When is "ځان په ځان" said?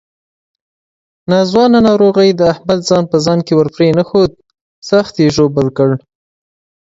2.89-3.39